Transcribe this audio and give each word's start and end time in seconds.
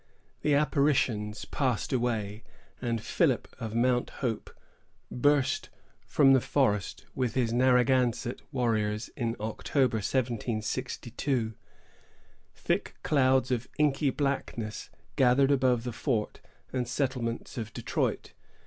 The 0.41 0.55
apparitions 0.55 1.45
passed 1.45 1.93
away, 1.93 2.43
and 2.81 2.99
Philip 3.03 3.47
of 3.59 3.75
Mount 3.75 4.09
Hope 4.09 4.49
burst 5.11 5.69
from 6.07 6.33
the 6.33 6.41
forest 6.41 7.05
with 7.13 7.35
his 7.35 7.53
Narragansett 7.53 8.41
warriors. 8.51 9.11
In 9.15 9.35
October, 9.39 9.97
1762, 9.97 11.53
thick 12.55 12.95
clouds 13.03 13.51
of 13.51 13.67
inky 13.77 14.09
blackness 14.09 14.89
gathered 15.17 15.51
above 15.51 15.83
the 15.83 15.93
fort 15.93 16.41
and 16.73 16.87
settlement 16.87 17.55
of 17.59 17.71
Detroit. 17.71 18.33